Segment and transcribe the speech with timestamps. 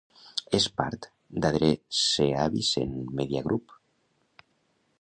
[0.59, 1.03] És part
[1.43, 3.77] d'Adresseavisen Media Group.